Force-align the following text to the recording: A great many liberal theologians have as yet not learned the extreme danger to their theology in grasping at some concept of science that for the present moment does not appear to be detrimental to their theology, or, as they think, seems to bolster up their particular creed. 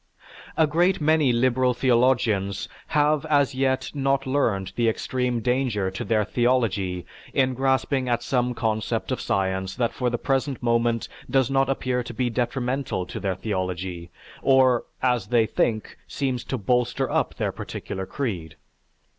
A 0.57 0.65
great 0.65 0.99
many 0.99 1.31
liberal 1.31 1.75
theologians 1.75 2.67
have 2.87 3.23
as 3.27 3.53
yet 3.53 3.91
not 3.93 4.25
learned 4.25 4.73
the 4.75 4.89
extreme 4.89 5.41
danger 5.41 5.91
to 5.91 6.03
their 6.03 6.25
theology 6.25 7.05
in 7.35 7.53
grasping 7.53 8.09
at 8.09 8.23
some 8.23 8.55
concept 8.55 9.11
of 9.11 9.21
science 9.21 9.75
that 9.75 9.93
for 9.93 10.09
the 10.09 10.17
present 10.17 10.63
moment 10.63 11.07
does 11.29 11.51
not 11.51 11.69
appear 11.69 12.01
to 12.01 12.15
be 12.15 12.31
detrimental 12.31 13.05
to 13.05 13.19
their 13.19 13.35
theology, 13.35 14.09
or, 14.41 14.85
as 15.03 15.27
they 15.27 15.45
think, 15.45 15.99
seems 16.07 16.43
to 16.45 16.57
bolster 16.57 17.07
up 17.07 17.35
their 17.35 17.51
particular 17.51 18.07
creed. 18.07 18.55